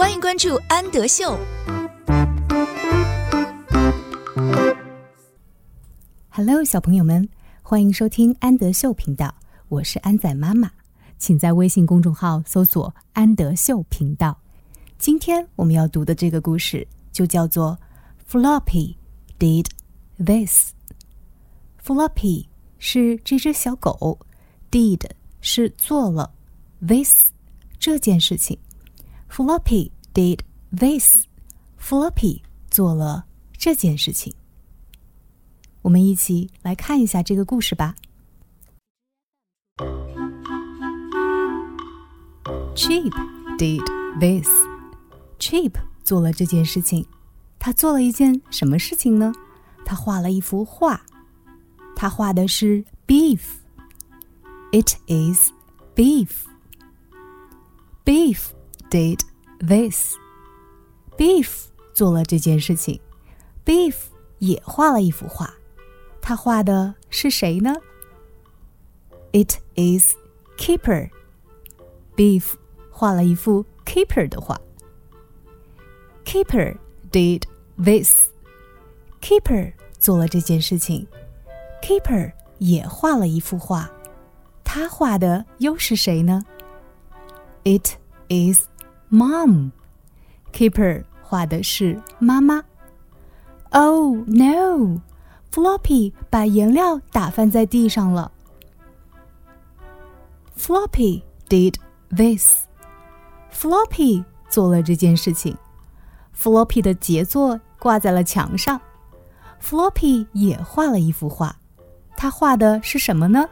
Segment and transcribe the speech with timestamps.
[0.00, 1.38] 欢迎关注安德秀。
[6.30, 7.28] Hello，小朋友们，
[7.60, 9.34] 欢迎收听安德秀频道，
[9.68, 10.70] 我是安仔妈妈，
[11.18, 14.34] 请在微信公众号搜索“安德秀频道”。
[14.96, 17.78] 今天我们要读的这个故事就叫做
[18.26, 18.96] “Floppy
[19.38, 19.66] did
[20.16, 20.70] this”。
[21.84, 22.46] Floppy
[22.78, 24.18] 是这只小狗
[24.70, 25.02] ，did
[25.42, 26.32] 是做了
[26.80, 27.28] ，this
[27.78, 28.58] 这件事情。
[29.30, 30.40] Floppy did
[30.76, 31.26] this.
[31.80, 34.34] Floppy 做了这件事情。
[35.82, 37.94] 我们一起来看一下这个故事吧。
[42.74, 43.12] Chip
[43.56, 43.80] did
[44.18, 44.48] this.
[45.38, 47.06] Chip 做了这件事情。
[47.58, 49.32] 他做了一件什么事情呢？
[49.84, 51.00] 他画了一幅画。
[51.94, 53.40] 他画的是 Biff。
[54.72, 55.52] It is
[55.94, 56.46] Biff.
[58.04, 58.48] Biff
[58.90, 59.20] did
[59.66, 60.14] this.
[61.16, 63.00] Biff 做了这件事情
[63.64, 63.94] ，Biff
[64.38, 65.50] 也画了一幅画，
[66.20, 67.74] 他画的是谁呢
[69.32, 70.14] ？It is
[70.56, 71.10] Kipper。
[72.16, 72.54] Biff
[72.90, 74.60] 画了一幅 Kipper 的画。
[76.24, 76.76] Kipper
[77.10, 77.42] did
[77.76, 78.30] this.
[79.20, 81.06] Kipper 做了这件事情
[81.82, 83.90] ，Kipper 也画了一幅画，
[84.64, 86.42] 他画的又是谁呢
[87.64, 87.96] ？It
[88.28, 88.66] is
[89.10, 89.70] Mom.
[90.52, 92.62] Keeper 画的是妈妈。
[93.70, 95.00] Oh no!
[95.52, 98.30] Floppy 把颜料打翻在地上了。
[100.56, 101.74] Floppy did
[102.10, 102.66] this.
[103.52, 105.56] Floppy 做了这件事情。
[106.36, 108.80] Floppy 的杰作挂在了墙上。
[109.60, 111.56] Floppy 也画了一幅画。
[112.16, 113.48] 他画的是什么呢？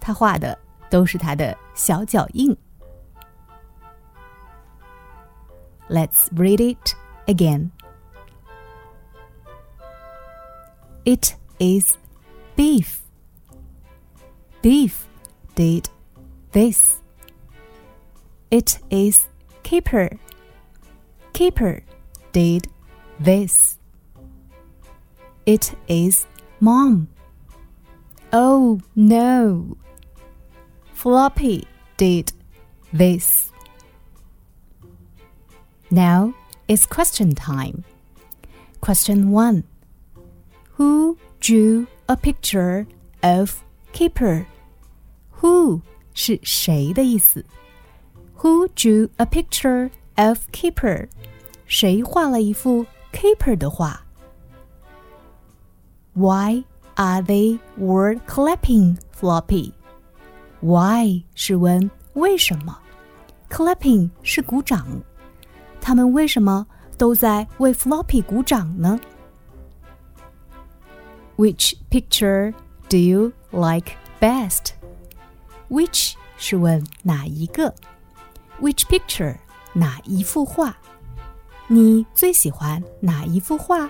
[0.00, 0.58] 他画的
[0.88, 2.56] 都是他的小脚印。
[5.90, 6.94] Let's read it
[7.26, 7.72] again.
[11.04, 11.98] It is
[12.54, 13.02] Biff.
[14.62, 15.08] Biff
[15.56, 15.88] did
[16.52, 17.00] this.
[18.52, 19.26] It is
[19.64, 20.20] Kipper.
[21.32, 21.82] Kipper
[22.30, 22.68] did
[23.18, 23.78] this.
[25.44, 26.24] It is
[26.60, 27.08] mom.
[28.32, 29.76] Oh no.
[30.94, 31.66] Floppy
[31.96, 32.32] did
[32.92, 33.49] this.
[35.90, 36.34] Now
[36.68, 37.82] it's question time.
[38.80, 39.64] Question 1
[40.74, 42.86] Who drew a picture
[43.24, 44.46] of Kipper?
[45.40, 45.82] Who
[46.14, 47.44] 是谁的意思
[48.38, 51.08] ？Who drew a picture of Kipper？
[51.66, 54.06] 谁画了一幅 Kipper 的画
[56.14, 56.62] ？Why
[56.94, 59.72] are they word clapping floppy?
[60.60, 62.78] Why 是问为什么
[63.48, 65.02] ，clapping 是鼓掌。
[65.79, 66.65] 他们为什么
[66.97, 68.99] 都在为 Floppy 鼓掌呢？
[71.37, 72.53] Which picture
[72.89, 74.69] do you like best?
[75.69, 77.73] Which 是问哪一个？
[78.61, 79.37] Which picture
[79.73, 80.75] 哪一幅画？
[81.67, 83.89] 你最喜欢哪一幅画？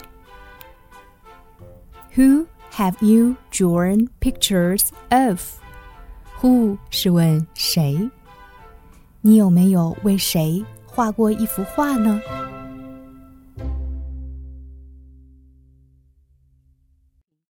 [2.16, 5.42] Who have you drawn pictures of?
[6.42, 8.10] Who 是问谁？
[9.22, 10.64] 你有没有为谁
[11.01, 12.21] 画过一幅画呢？